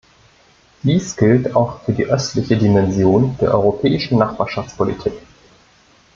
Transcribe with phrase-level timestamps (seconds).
[0.81, 5.13] Dies gilt auch für die östliche Dimension der Europäischen Nachbarschaftspolitik.